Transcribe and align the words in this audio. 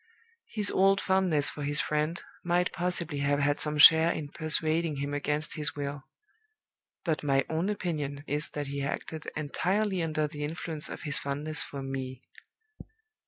His 0.47 0.71
old 0.71 0.99
fondness 0.99 1.51
for 1.51 1.61
his 1.61 1.79
friend 1.79 2.19
might 2.43 2.71
possibly 2.71 3.19
have 3.19 3.37
had 3.37 3.59
some 3.59 3.77
share 3.77 4.11
in 4.11 4.29
persuading 4.29 4.95
him 4.95 5.13
against 5.13 5.53
his 5.53 5.75
will; 5.75 6.05
but 7.03 7.21
my 7.23 7.45
own 7.51 7.69
opinion 7.69 8.23
is 8.25 8.49
that 8.55 8.65
he 8.65 8.81
acted 8.81 9.29
entirely 9.35 10.01
under 10.01 10.25
the 10.27 10.43
influence 10.43 10.89
of 10.89 11.03
his 11.03 11.19
fondness 11.19 11.61
for 11.61 11.83
Me. 11.83 12.23